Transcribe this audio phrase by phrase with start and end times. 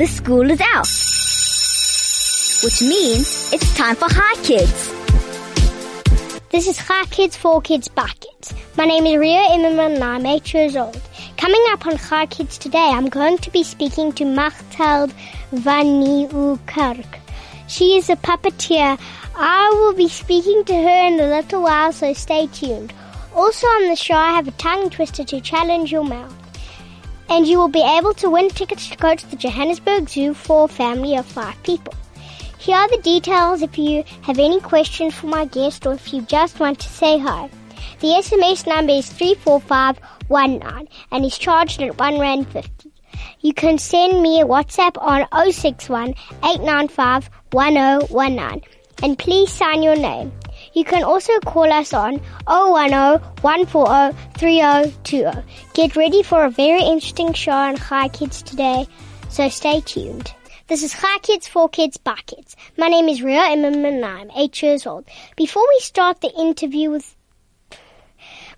[0.00, 0.88] the school is out.
[2.64, 4.88] Which means it's time for Hi Kids.
[6.48, 8.54] This is Hi Kids for Kids Kids.
[8.78, 10.98] My name is Ria Immerman and I'm 8 years old.
[11.36, 15.12] Coming up on Hi Kids today, I'm going to be speaking to Machteld
[15.52, 17.20] van Nieuwkerk.
[17.68, 18.98] She is a puppeteer.
[19.36, 22.94] I will be speaking to her in a little while, so stay tuned.
[23.34, 26.39] Also on the show, I have a tongue twister to challenge your mouth.
[27.30, 30.64] And you will be able to win tickets to go to the Johannesburg Zoo for
[30.64, 31.94] a family of five people.
[32.58, 36.22] Here are the details if you have any questions for my guest or if you
[36.22, 37.48] just want to say hi.
[38.00, 42.92] The SMS number is 34519 and is charged at 1 Rand 50.
[43.40, 48.62] You can send me a WhatsApp on 061 895 1019
[49.02, 50.32] and please sign your name.
[50.72, 55.42] You can also call us on 010 140 3020.
[55.74, 58.86] Get ready for a very interesting show on Hi Kids today,
[59.28, 60.32] so stay tuned.
[60.68, 62.54] This is Hi Kids for Kids by Kids.
[62.78, 65.06] My name is Ria Immerman and I'm eight years old.
[65.36, 67.16] Before we start the interview with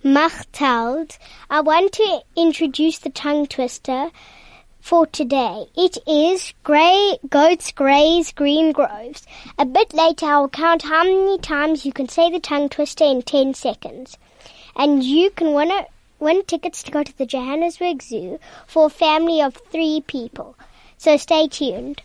[0.03, 1.17] Machteld,
[1.49, 4.11] I want to introduce the tongue twister
[4.83, 5.65] for today.
[5.77, 9.25] It is grey goats graze green groves.
[9.57, 13.05] A bit later I will count how many times you can say the tongue twister
[13.05, 14.17] in 10 seconds.
[14.75, 15.85] And you can win, a,
[16.19, 20.57] win tickets to go to the Johannesburg Zoo for a family of three people.
[20.97, 22.01] So stay tuned.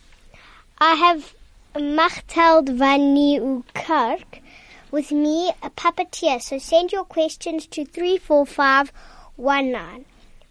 [0.77, 1.35] I have
[1.75, 4.39] Machteld van Nieuwkerk
[4.89, 6.41] with me, a puppeteer.
[6.41, 10.05] So send your questions to 34519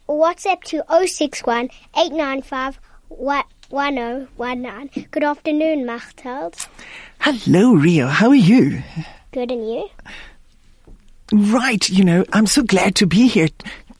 [0.09, 5.07] or WhatsApp to 061 895 1019.
[5.11, 6.67] Good afternoon, Machteld.
[7.21, 8.09] Hello, Rio.
[8.09, 8.83] How are you?
[9.33, 9.89] Good, and you?
[11.33, 13.49] Right, you know, I'm so glad to be here,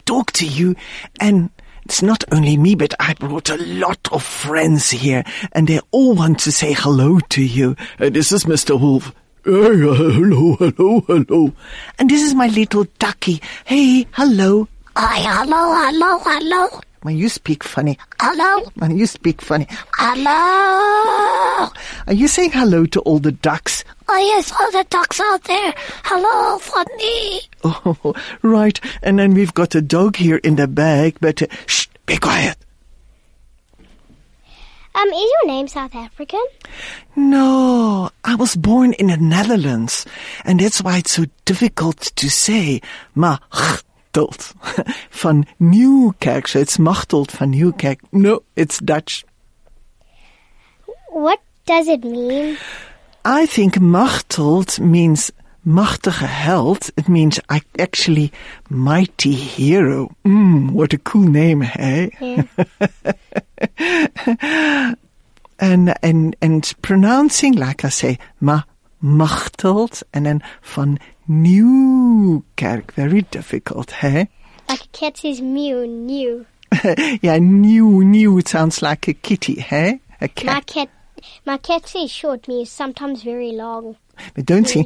[0.05, 0.75] talk to you,
[1.19, 1.51] and
[1.85, 6.15] it's not only me, but I brought a lot of friends here, and they all
[6.15, 7.75] want to say hello to you.
[7.99, 8.79] Uh, this is Mr.
[8.79, 9.13] Wolf.
[9.45, 11.53] Hey, uh, hello, hello, hello.
[11.99, 13.41] And this is my little ducky.
[13.65, 14.67] Hey, hello.
[15.01, 16.81] Hi, hello, hello, hello.
[17.03, 17.97] When you speak funny.
[18.19, 18.65] Hello?
[18.75, 19.65] When you speak funny.
[19.93, 21.71] Hello?
[22.05, 23.85] Are you saying hello to all the ducks?
[24.09, 25.73] Oh, yes, all the ducks out there.
[26.03, 27.39] Hello, funny.
[27.63, 28.77] Oh, right.
[29.01, 32.57] And then we've got a dog here in the bag, but uh, shh, be quiet.
[34.95, 36.43] Um, is your name South African?
[37.15, 40.05] No, I was born in the Netherlands,
[40.43, 42.81] and that's why it's so difficult to say.
[44.11, 44.53] Machteld
[45.09, 46.47] van Nieuwkerk.
[46.47, 48.01] So it's Machteld van Nieuwkerk.
[48.11, 49.23] No, it's Dutch.
[51.09, 52.57] What does it mean?
[53.25, 55.31] I think Machteld means
[55.61, 56.89] machtige held.
[56.95, 58.31] It means I actually
[58.69, 60.09] mighty hero.
[60.23, 62.09] Mm, what a cool name, hey?
[62.19, 62.43] Yeah.
[65.59, 68.61] and and and pronouncing like I say, ma
[69.03, 70.99] Machteld, and then van
[71.29, 72.91] Nieuwkerk.
[72.91, 74.29] Very difficult, hey?
[74.69, 76.45] like a cat says mew, new.
[77.21, 78.41] yeah, new, new.
[78.45, 79.99] Sounds like a kitty, hey?
[80.21, 80.45] A cat.
[80.45, 80.89] My cat.
[81.45, 83.97] my cat says short mew, is sometimes very long.
[84.35, 84.83] But don't say,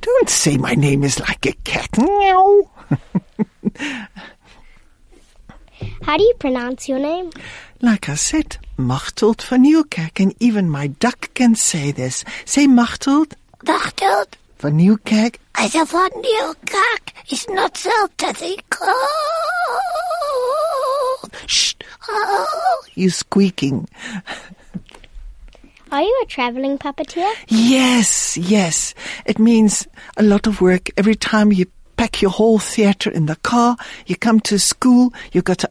[0.00, 1.88] don't say my name is like a cat.
[1.98, 2.70] Meow.
[6.02, 7.30] How do you pronounce your name?
[7.84, 12.24] Like I said, Machteld van Nieuwkerk, and even my duck can say this.
[12.44, 13.34] Say Machteld
[13.64, 14.36] Machteld.
[14.58, 15.38] van Nieuwkerk.
[15.52, 18.60] Als je van Nieuwkerk is not so difficult.
[21.46, 21.72] Shh,
[22.08, 23.88] Oh, you squeaking.
[25.90, 27.32] Are you a traveling puppeteer?
[27.48, 28.94] Yes, yes.
[29.26, 30.90] It means a lot of work.
[30.96, 31.66] Every time you
[31.96, 33.76] pack your whole theater in the car,
[34.06, 35.68] you come to school, you've got to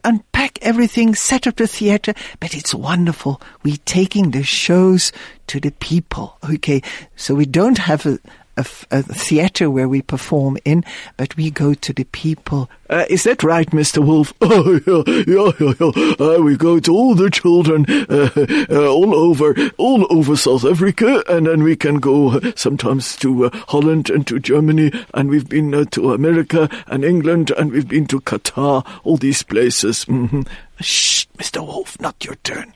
[0.52, 3.40] unpack everything, set up the theater, but it's wonderful.
[3.62, 5.12] We're taking the shows
[5.48, 6.38] to the people.
[6.50, 6.82] Okay.
[7.16, 8.18] So we don't have a,
[8.56, 10.84] a a theater where we perform in,
[11.16, 12.68] but we go to the people.
[12.90, 14.04] Uh, is that right, Mr.
[14.04, 14.32] Wolf?
[14.42, 16.36] Oh, yeah, yeah, yeah.
[16.36, 18.28] Uh, we go to all the children uh,
[18.70, 23.46] uh, all over, all over South Africa, and then we can go uh, sometimes to
[23.46, 28.06] uh, Holland and to Germany, and we've been to America and England, and we've been
[28.08, 30.04] to Qatar, all these places.
[30.04, 30.42] hmm
[30.80, 31.64] Shh, Mr.
[31.64, 32.74] Wolf, not your turn.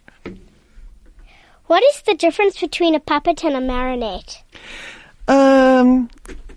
[1.66, 4.42] What is the difference between a puppet and a marionette?
[5.28, 6.08] Um,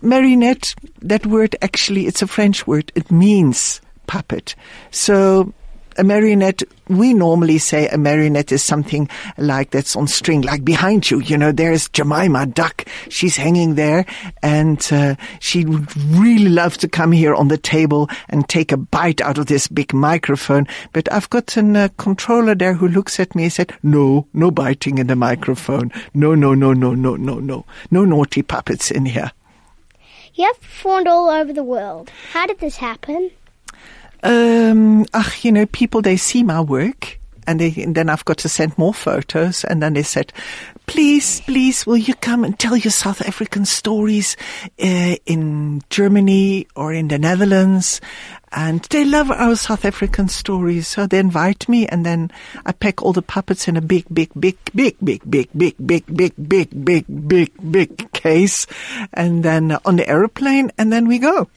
[0.02, 2.92] marionette, that word actually, it's a French word.
[2.96, 4.56] It means puppet.
[4.92, 5.54] So,
[6.00, 11.12] a marionette, we normally say a marionette is something like that's on string, like behind
[11.12, 11.20] you.
[11.20, 12.86] You know, there's Jemima Duck.
[13.10, 14.06] She's hanging there
[14.42, 18.78] and uh, she would really love to come here on the table and take a
[18.78, 20.68] bite out of this big microphone.
[20.94, 24.50] But I've got a uh, controller there who looks at me and said, no, no
[24.50, 25.92] biting in the microphone.
[26.14, 27.66] No, no, no, no, no, no, no.
[27.92, 29.32] No naughty puppets in here.
[30.34, 32.12] You have performed all over the world.
[32.32, 33.32] How did this happen?
[34.24, 38.38] Um, ach, you know, people, they see my work and, they, and then I've got
[38.40, 40.34] to send more photos and then they said,
[40.86, 44.36] please, please, will you come and tell your South African stories
[44.82, 48.02] uh, in Germany or in the Netherlands?
[48.52, 50.88] And they love our South African stories.
[50.88, 52.32] So they invite me and then
[52.66, 56.06] I pack all the puppets in a big, big, big, big, big, big, big, big,
[56.08, 58.66] big, big, big, big, big case.
[59.14, 61.48] And then on the aeroplane and then we go.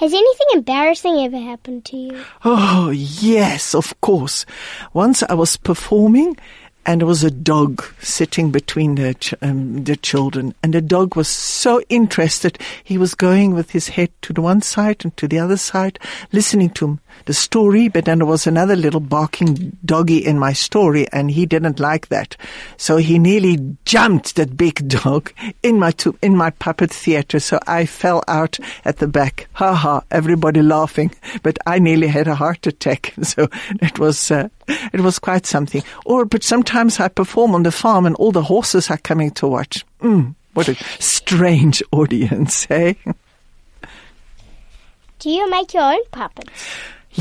[0.00, 2.24] Has anything embarrassing ever happened to you?
[2.42, 4.46] Oh, yes, of course.
[4.94, 6.38] Once I was performing
[6.86, 11.16] and there was a dog sitting between the, ch- um, the children and the dog
[11.16, 15.28] was so interested he was going with his head to the one side and to
[15.28, 15.98] the other side
[16.32, 21.06] listening to the story but then there was another little barking doggy in my story
[21.12, 22.36] and he didn't like that.
[22.76, 27.40] So he nearly jumped that big dog in my tu- in my puppet theater.
[27.40, 29.48] So i fell out at the back.
[29.52, 31.10] Ha ha everybody laughing
[31.42, 33.14] but i nearly had a heart attack.
[33.22, 33.48] So
[33.80, 34.48] it was uh,
[34.92, 35.82] it was quite something.
[36.04, 39.46] Or but sometimes i perform on the farm and all the horses are coming to
[39.46, 39.84] watch.
[40.00, 42.94] Mm, what a strange audience eh?
[45.18, 46.50] Do you make your own puppets?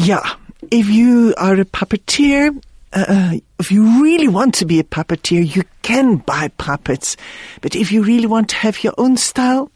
[0.02, 0.36] Yeah,
[0.72, 2.58] if you are a puppeteer,
[2.94, 7.18] uh, if you really want to be a puppeteer, you can buy puppets.
[7.62, 9.70] But if you really want to have your own style,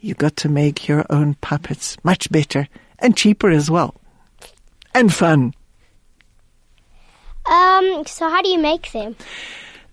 [0.00, 1.96] you got to make your own puppets.
[2.02, 2.66] Much better
[2.98, 3.94] and cheaper as well.
[4.94, 5.54] And fun.
[7.46, 9.14] Um, so how do you make them?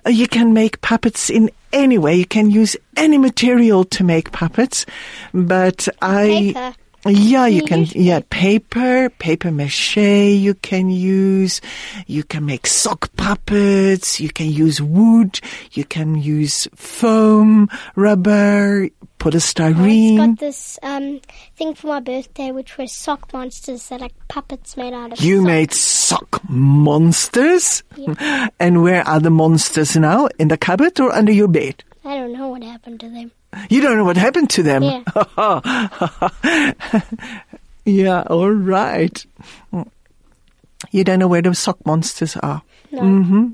[0.06, 2.16] Uh, You can make puppets in any way.
[2.16, 4.86] You can use any material to make puppets.
[5.34, 6.54] But I.
[6.54, 6.76] Paper.
[7.06, 11.62] Yeah, you can, yeah, paper, paper mache you can use.
[12.07, 14.19] You can make sock puppets.
[14.19, 15.40] You can use wood.
[15.74, 20.19] You can use foam, rubber, polystyrene.
[20.19, 21.19] I got this um
[21.56, 25.19] thing for my birthday, which was sock monsters that are puppets made out of.
[25.22, 25.46] You sock.
[25.46, 27.84] made sock monsters?
[27.96, 28.48] Yeah.
[28.60, 30.28] And where are the monsters now?
[30.40, 31.84] In the cupboard or under your bed?
[32.06, 33.31] I don't know what happened to them.
[33.69, 34.84] You don't know what happened to them?
[34.84, 35.04] Yeah.
[37.86, 39.25] yeah, all right.
[40.92, 42.62] You don't know where the sock monsters are?
[42.92, 43.02] No.
[43.02, 43.54] hmm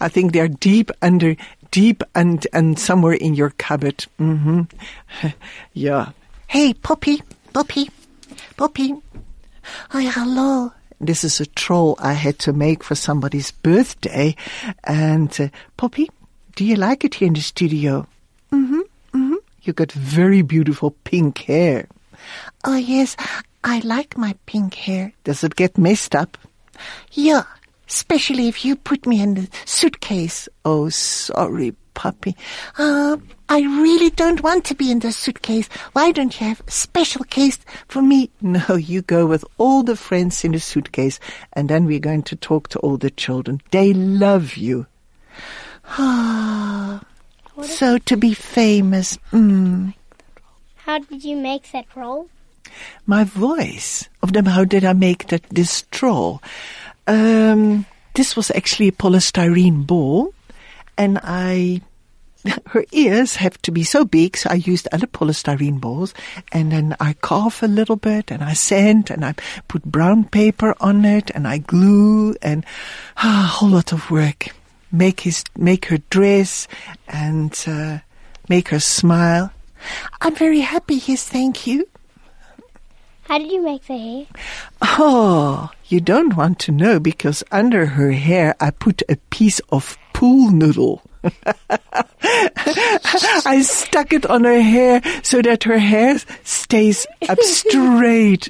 [0.00, 1.36] I think they're deep under,
[1.70, 4.04] deep and, and somewhere in your cupboard.
[4.18, 4.62] hmm
[5.72, 6.10] yeah.
[6.48, 7.22] Hey, Poppy,
[7.52, 7.90] Poppy,
[8.56, 8.94] Poppy.
[9.90, 10.72] Hi, hello.
[11.00, 14.36] This is a troll I had to make for somebody's birthday.
[14.84, 16.10] And, uh, Poppy,
[16.60, 18.06] do you like it here in the studio?
[18.52, 18.80] Mm-hmm,
[19.14, 19.34] mm-hmm.
[19.62, 21.86] You got very beautiful pink hair.
[22.66, 23.16] Oh, yes,
[23.64, 25.14] I like my pink hair.
[25.24, 26.36] Does it get messed up?
[27.12, 27.44] Yeah,
[27.88, 30.50] especially if you put me in the suitcase.
[30.66, 32.36] Oh, sorry, puppy.
[32.76, 33.16] Uh,
[33.48, 35.66] I really don't want to be in the suitcase.
[35.94, 37.58] Why don't you have a special case
[37.88, 38.28] for me?
[38.42, 41.20] No, you go with all the friends in the suitcase,
[41.54, 43.62] and then we're going to talk to all the children.
[43.70, 44.86] They love you.
[45.90, 47.02] Ah,
[47.62, 49.18] so to be famous.
[49.32, 49.94] Mm.
[50.76, 52.28] How did you make that roll?
[53.06, 54.46] my voice of them.
[54.46, 56.38] How did I make that this straw?
[57.06, 60.34] Um, this was actually a polystyrene ball,
[60.96, 61.82] and I.
[62.68, 66.14] Her ears have to be so big, so I used other polystyrene balls,
[66.52, 69.34] and then I carve a little bit, and I sand, and I
[69.68, 72.64] put brown paper on it, and I glue, and
[73.18, 74.54] ah, a whole lot of work.
[74.92, 76.66] Make his, make her dress,
[77.08, 77.98] and uh,
[78.48, 79.52] make her smile.
[80.20, 80.96] I'm very happy.
[80.96, 81.88] Yes, thank you.
[83.22, 84.26] How did you make the hair?
[84.82, 89.96] Oh, you don't want to know because under her hair I put a piece of
[90.12, 91.02] pool noodle.
[92.24, 98.48] I stuck it on her hair so that her hair stays up straight.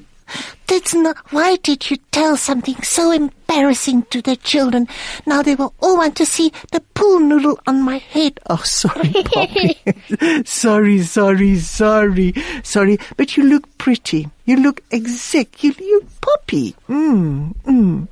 [0.67, 1.17] That's not.
[1.33, 4.87] Why did you tell something so embarrassing to the children?
[5.27, 8.39] Now they will all want to see the pool noodle on my head.
[8.49, 9.79] Oh, sorry, Poppy.
[10.45, 12.99] sorry, sorry, sorry, sorry.
[13.17, 14.29] But you look pretty.
[14.45, 15.65] You look exact.
[15.65, 16.77] You, you Poppy.
[16.89, 18.09] Mm, mm.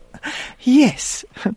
[0.60, 1.24] Yes.
[1.44, 1.52] Uh,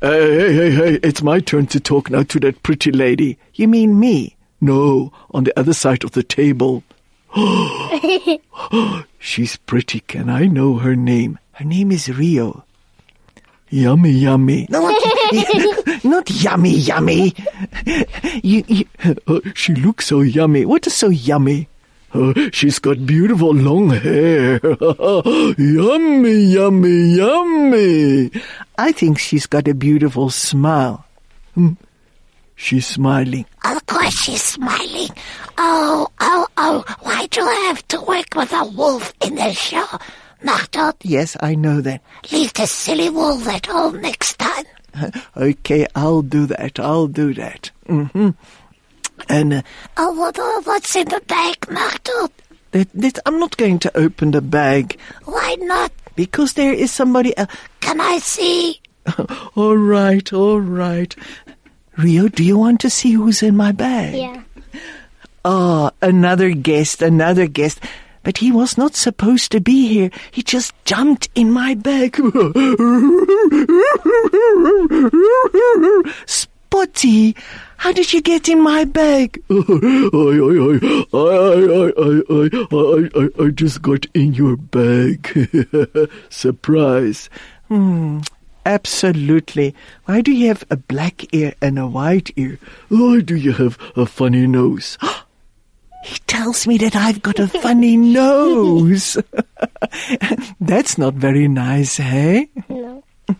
[0.00, 3.38] hey, hey, hey, it's my turn to talk now to that pretty lady.
[3.54, 4.36] You mean me?
[4.60, 6.84] No, on the other side of the table.
[9.18, 10.00] She's pretty.
[10.00, 11.38] Can I know her name?
[11.52, 12.64] Her name is Rio.
[13.70, 14.66] Yummy, yummy.
[14.70, 15.02] Not,
[16.04, 17.34] not yummy, yummy.
[18.42, 18.84] You, you,
[19.26, 20.64] Uh, she looks so yummy.
[20.64, 21.66] what is so yummy?
[22.12, 24.60] Uh, she's got beautiful long hair.
[25.58, 28.30] yummy, yummy, yummy.
[28.78, 31.04] I think she's got a beautiful smile.
[32.56, 33.46] She's smiling.
[33.64, 35.10] Of course she's smiling.
[35.58, 39.86] Oh, oh, oh, why do I have to work with a wolf in the show?
[40.42, 42.02] Machtel, Yes, I know that.
[42.30, 44.64] leave the silly wolf at home next time.
[45.36, 46.78] Okay, I'll do that.
[46.78, 47.70] I'll do that.
[47.88, 48.30] Mm-hmm.
[49.28, 49.62] And uh,
[49.96, 52.30] Oh, what, oh, what's in the bag, Machtel?
[52.70, 55.90] that, that, I'm not going to open the bag Why not?
[56.14, 57.50] because there is somebody else.
[57.80, 58.80] Can I see?
[59.56, 61.14] all right, all right.
[61.96, 64.14] Rio, do you want to see who's in my bag?
[64.14, 64.42] Yeah.
[65.44, 67.80] Ah, another guest, another guest.
[68.22, 70.10] But he was not supposed to be here.
[70.30, 72.16] He just jumped in my bag.
[76.26, 77.36] Spotty,
[77.76, 79.42] how did you get in my bag?
[79.50, 85.28] I, I, I, I, I, I, I, I, I just got in your bag.
[86.30, 87.28] Surprise.
[87.68, 88.20] Hmm,
[88.64, 89.74] absolutely.
[90.06, 92.58] Why do you have a black ear and a white ear?
[92.88, 94.98] Why do you have a funny nose?
[96.04, 99.16] He tells me that I've got a funny nose.
[100.60, 102.50] That's not very nice, hey?
[102.68, 103.02] No.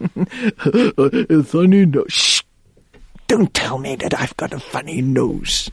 [0.65, 2.07] a funny nose.
[2.09, 2.41] Shh!
[3.27, 5.71] Don't tell me that I've got a funny nose.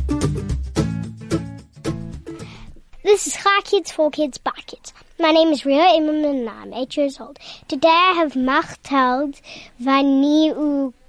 [3.04, 4.92] This is Hi Kids for Kids by Kids.
[5.20, 7.38] My name is Ria Immerman and I'm eight years old.
[7.68, 9.40] Today I have Machteld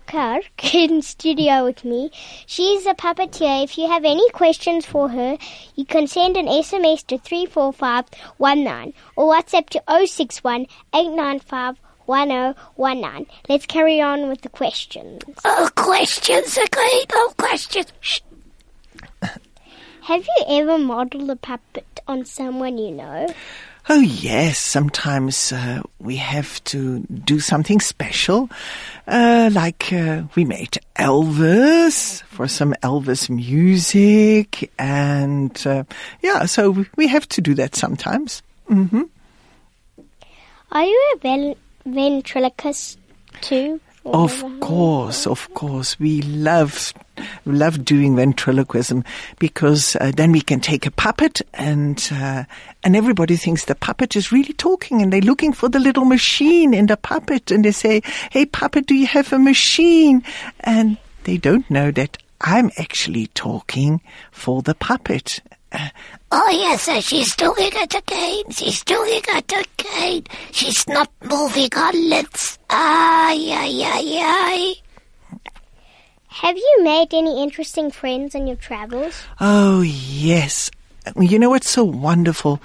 [0.05, 2.11] van Nieuwkerk in studio with me.
[2.45, 3.63] She's a puppeteer.
[3.63, 5.37] If you have any questions for her,
[5.75, 13.25] you can send an SMS to 34519 or WhatsApp to 061 895 1019.
[13.49, 15.23] Let's carry on with the questions.
[15.43, 17.05] Oh, questions again.
[17.13, 17.91] Oh, questions.
[17.99, 18.21] Shh.
[20.03, 23.27] Have you ever modeled a puppet on someone you know?
[23.87, 24.57] Oh, yes.
[24.57, 28.49] Sometimes uh, we have to do something special.
[29.07, 34.71] Uh, like uh, we made Elvis for some Elvis music.
[34.79, 35.83] And uh,
[36.23, 38.41] yeah, so we- have to do that sometimes.
[38.67, 39.03] hmm
[40.71, 42.97] Are you a ven- ventriloquist
[43.41, 43.79] too?
[44.05, 45.99] Of course, of course.
[45.99, 46.93] We love,
[47.45, 49.03] love doing ventriloquism
[49.39, 52.43] because uh, then we can take a puppet and, uh,
[52.83, 56.73] and everybody thinks the puppet is really talking and they're looking for the little machine
[56.73, 60.23] in the puppet and they say, Hey puppet, do you have a machine?
[60.59, 65.41] And they don't know that I'm actually talking for the puppet.
[65.71, 65.89] Uh,
[66.37, 68.51] Oh, yes, uh, she's doing it again.
[68.51, 70.23] She's doing it again.
[70.51, 72.59] She's not moving her lips.
[72.69, 74.75] Ay, ay, ay, ay.
[76.27, 79.23] Have you made any interesting friends on your travels?
[79.39, 80.69] Oh, yes.
[81.17, 82.59] You know what's so wonderful?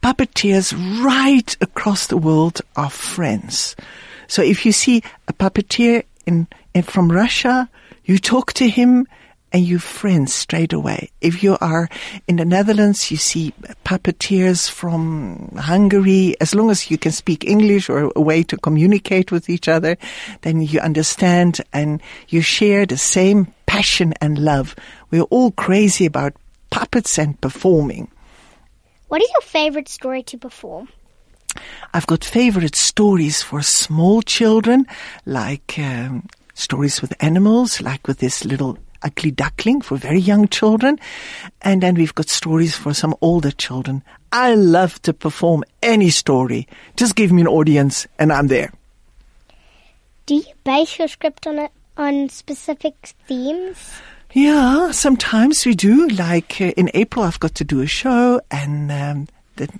[0.00, 0.72] Puppeteers
[1.04, 3.74] right across the world are friends.
[4.28, 7.68] So if you see a puppeteer in, in from Russia,
[8.04, 9.08] you talk to him
[9.52, 11.10] and you're friends straight away.
[11.20, 11.88] If you are
[12.26, 13.52] in the Netherlands, you see
[13.84, 16.36] puppeteers from Hungary.
[16.40, 19.96] As long as you can speak English or a way to communicate with each other,
[20.42, 24.74] then you understand and you share the same passion and love.
[25.10, 26.34] We're all crazy about
[26.70, 28.10] puppets and performing.
[29.08, 30.88] What is your favorite story to perform?
[31.94, 34.86] I've got favorite stories for small children,
[35.24, 40.98] like um, stories with animals, like with this little ugly duckling for very young children.
[41.62, 44.02] And then we've got stories for some older children.
[44.32, 46.68] I love to perform any story.
[46.96, 48.72] Just give me an audience and I'm there.
[50.26, 53.92] Do you base your script on a, on specific themes?
[54.32, 56.06] Yeah, sometimes we do.
[56.08, 59.28] Like uh, in April, I've got to do a show, and um,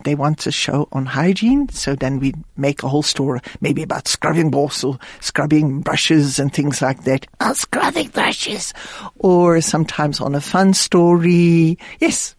[0.04, 1.68] they want a show on hygiene.
[1.70, 6.82] So then we make a whole story, maybe about scrubbing or scrubbing brushes and things
[6.82, 7.26] like that.
[7.40, 8.74] Oh, scrubbing brushes.
[9.18, 11.78] Or sometimes on a fun story.
[12.00, 12.34] Yes,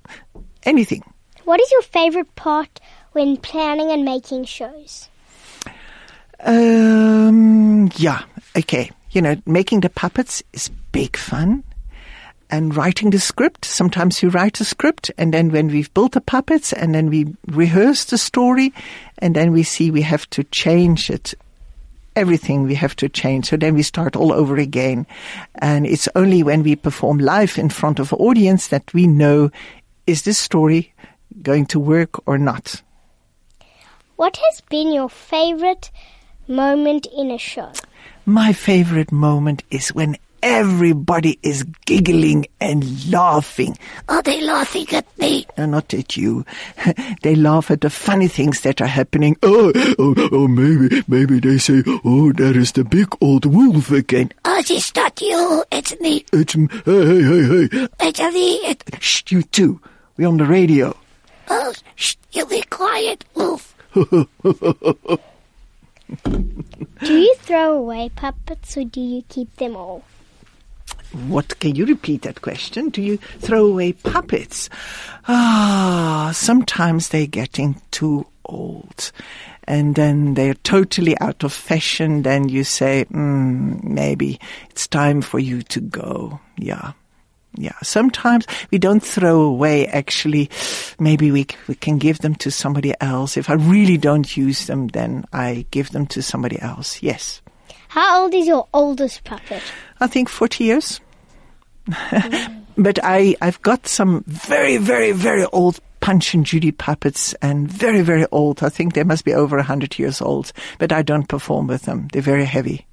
[0.63, 1.03] anything.
[1.45, 2.79] What is your favorite part
[3.13, 5.09] when planning and making shows?
[6.41, 8.23] Um, yeah,
[8.57, 8.91] okay.
[9.11, 11.63] You know, making the puppets is big fun.
[12.49, 13.65] And writing the script.
[13.65, 17.35] Sometimes we write a script and then when we've built the puppets and then we
[17.47, 18.73] rehearse the story
[19.19, 21.33] and then we see we have to change it.
[22.15, 23.49] Everything we have to change.
[23.49, 25.05] So then we start all over again.
[25.55, 29.51] And it's only when we perform live in front of an audience that we know
[30.07, 30.93] is this story
[31.41, 32.81] going to work or not.
[34.15, 35.91] What has been your favorite
[36.47, 37.71] moment in a show?
[38.25, 43.77] My favorite moment is when everybody is giggling and laughing.
[44.07, 45.45] Are they laughing at me?
[45.57, 46.45] No, not at you.
[47.23, 49.37] they laugh at the funny things that are happening.
[49.43, 54.31] Oh, oh, oh, maybe, maybe they say, oh, that is the big old wolf again.
[54.45, 55.63] Oh, it's not you.
[55.71, 56.25] It's me.
[56.33, 57.87] It's, m- hey, hey, hey, hey.
[58.01, 58.55] It's me.
[58.67, 59.79] It, Shh, you too.
[60.17, 60.95] We're on the radio.
[61.49, 63.75] oh, shh, you be quiet, wolf.
[63.93, 64.27] Do
[67.21, 70.03] you throw away puppets or do you keep them all?
[71.11, 72.89] What can you repeat that question?
[72.89, 74.69] Do you throw away puppets?
[75.27, 79.11] Ah, sometimes they're getting too old.
[79.63, 82.23] And then they're totally out of fashion.
[82.23, 84.39] Then you say, mm, maybe
[84.69, 86.39] it's time for you to go.
[86.57, 86.93] Yeah.
[87.55, 87.75] Yeah.
[87.81, 89.87] Sometimes we don't throw away.
[89.87, 90.49] Actually,
[90.99, 93.37] maybe we, we can give them to somebody else.
[93.37, 97.01] If I really don't use them, then I give them to somebody else.
[97.01, 97.41] Yes.
[97.89, 99.61] How old is your oldest puppet?
[99.99, 101.01] I think 40 years.
[102.77, 108.01] but I, I've got some very, very, very old Punch and Judy puppets and very,
[108.01, 108.63] very old.
[108.63, 112.07] I think they must be over 100 years old, but I don't perform with them.
[112.13, 112.85] They're very heavy.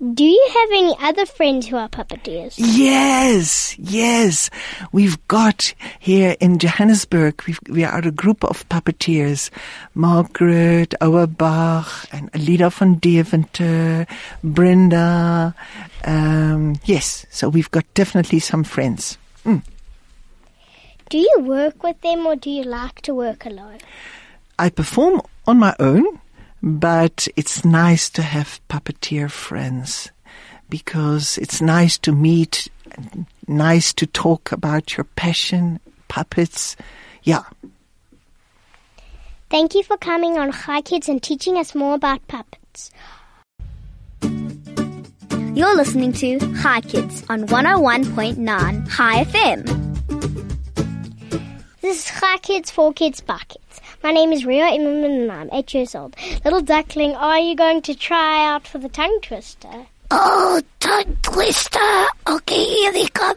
[0.00, 2.54] Do you have any other friends who are puppeteers?
[2.56, 4.48] Yes, yes.
[4.92, 9.50] We've got here in Johannesburg, we've, we are a group of puppeteers.
[9.94, 14.06] Margaret Auerbach and Alida van Deventer,
[14.42, 15.54] Brenda.
[16.04, 19.18] Um, yes, so we've got definitely some friends.
[19.44, 23.78] Do you work with them or do you like to work alone?
[24.58, 26.20] I perform on my own,
[26.62, 30.10] but it's nice to have puppeteer friends
[30.68, 32.68] because it's nice to meet,
[33.48, 36.76] nice to talk about your passion, puppets.
[37.22, 37.44] Yeah.
[39.50, 42.92] Thank you for coming on Hi Kids and teaching us more about puppets.
[45.52, 49.90] You're listening to Hi Kids on 101.9 Hi FM.
[51.80, 53.80] This is Hi Kids, for Kids, Kids.
[54.02, 56.16] My name is Ria Immerman and I'm eight years old.
[56.44, 59.86] Little duckling, are you going to try out for the tongue twister?
[60.10, 62.06] Oh, tongue twister.
[62.26, 63.36] Okay, here they come.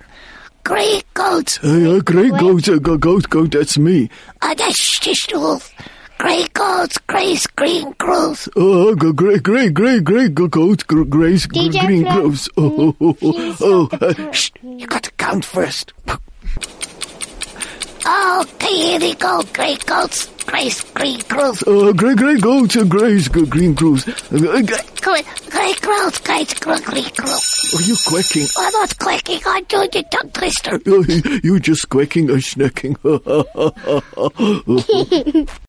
[0.63, 1.57] Grey goats.
[1.57, 4.09] Hey, uh, grey goat, uh, go- goat, goat, that's me.
[4.41, 5.73] Oh, that's just wolf.
[6.17, 8.47] Grey goats, grey's green grows.
[8.55, 12.49] Oh, go- grey, grey, grey, grey, go- goat, gr- grey's gr- DJ green Flo, grows.
[12.55, 15.91] Oh, oh, oh, please oh, uh, shh, you got to count first.
[18.05, 19.41] Oh okay, here they go.
[19.53, 21.63] Grey goats, grey's green grows.
[21.65, 24.07] Uh, grey, grey goat, uh, grey's gr- green grows.
[24.07, 24.61] Uh,
[25.01, 27.05] Grey, grey grows, grey's green green
[27.73, 28.45] are you quacking?
[28.57, 30.75] I'm not quacking, I'm doing the tongue twister.
[30.75, 32.97] Uh, you just quacking or snacking.